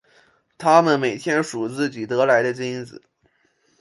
[0.57, 3.03] 他们每天数自己得来的金子。